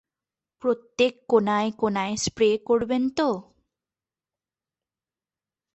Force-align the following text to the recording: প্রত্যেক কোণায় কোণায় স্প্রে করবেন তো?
প্রত্যেক 0.63 1.13
কোণায় 1.27 1.69
কোণায় 1.77 2.15
স্প্রে 2.17 2.49
করবেন 2.67 3.03
তো? 3.17 3.29